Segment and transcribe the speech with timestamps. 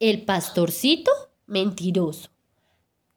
[0.00, 1.12] El pastorcito
[1.44, 2.30] mentiroso.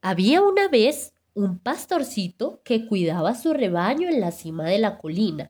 [0.01, 5.49] Había una vez un pastorcito que cuidaba su rebaño en la cima de la colina.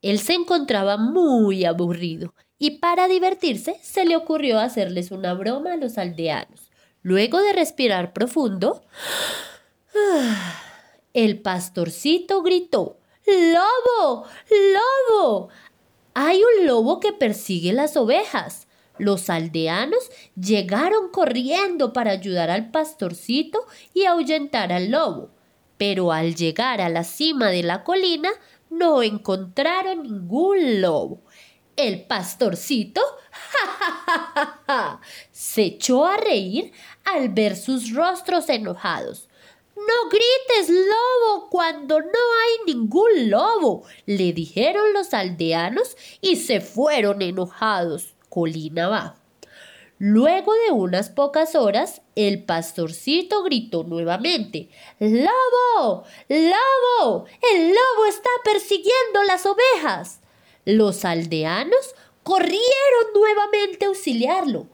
[0.00, 5.76] Él se encontraba muy aburrido y para divertirse se le ocurrió hacerles una broma a
[5.76, 6.70] los aldeanos.
[7.02, 8.82] Luego de respirar profundo,
[11.12, 12.96] el pastorcito gritó
[13.26, 14.24] ¡Lobo!
[15.20, 15.50] ¡Lobo!
[16.14, 18.67] Hay un lobo que persigue las ovejas.
[18.98, 23.64] Los aldeanos llegaron corriendo para ayudar al pastorcito
[23.94, 25.30] y ahuyentar al lobo,
[25.76, 28.30] pero al llegar a la cima de la colina
[28.70, 31.22] no encontraron ningún lobo.
[31.76, 33.00] El pastorcito
[35.30, 36.72] se echó a reír
[37.04, 39.28] al ver sus rostros enojados.
[39.76, 47.22] No grites lobo cuando no hay ningún lobo, le dijeron los aldeanos y se fueron
[47.22, 49.14] enojados colina abajo.
[50.00, 54.68] Luego de unas pocas horas, el pastorcito gritó nuevamente
[55.00, 56.04] ¡Lobo!
[56.28, 57.24] ¡Lobo!
[57.52, 60.20] ¡El lobo está persiguiendo las ovejas!
[60.64, 62.62] Los aldeanos corrieron
[63.12, 64.68] nuevamente a auxiliarlo,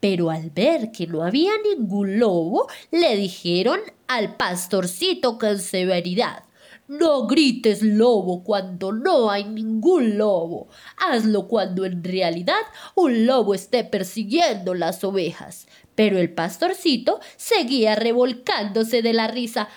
[0.00, 6.44] pero al ver que no había ningún lobo, le dijeron al pastorcito con severidad
[6.90, 10.68] no grites lobo cuando no hay ningún lobo.
[10.96, 12.60] Hazlo cuando en realidad
[12.96, 15.68] un lobo esté persiguiendo las ovejas.
[15.94, 19.68] Pero el pastorcito seguía revolcándose de la risa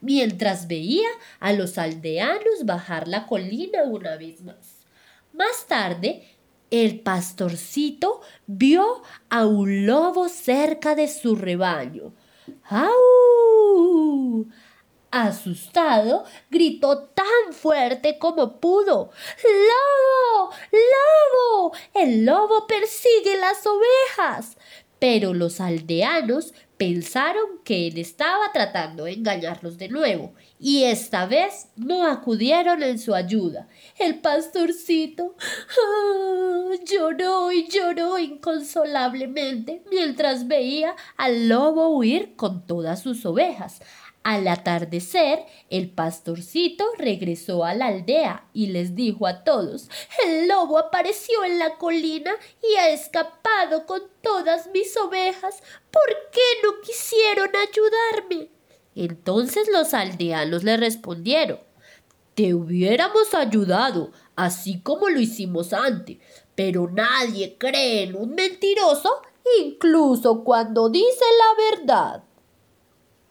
[0.00, 1.08] mientras veía
[1.40, 4.86] a los aldeanos bajar la colina una vez más.
[5.32, 6.22] Más tarde,
[6.70, 12.14] el pastorcito vio a un lobo cerca de su rebaño.
[12.68, 14.23] ¡Au!
[15.14, 19.12] Asustado, gritó tan fuerte como pudo.
[19.44, 20.50] ¡Lobo!
[20.72, 21.72] ¡Lobo!
[21.94, 24.56] El lobo persigue las ovejas.
[24.98, 31.68] Pero los aldeanos pensaron que él estaba tratando de engañarlos de nuevo, y esta vez
[31.76, 33.68] no acudieron en su ayuda.
[33.96, 43.24] El pastorcito ah, lloró y lloró inconsolablemente mientras veía al lobo huir con todas sus
[43.24, 43.80] ovejas.
[44.24, 49.90] Al atardecer, el pastorcito regresó a la aldea y les dijo a todos
[50.26, 52.32] El lobo apareció en la colina
[52.62, 55.62] y ha escapado con todas mis ovejas.
[55.90, 58.48] ¿Por qué no quisieron ayudarme?
[58.94, 61.60] Entonces los aldeanos le respondieron
[62.34, 66.16] Te hubiéramos ayudado, así como lo hicimos antes,
[66.54, 69.20] pero nadie cree en un mentiroso,
[69.60, 72.23] incluso cuando dice la verdad.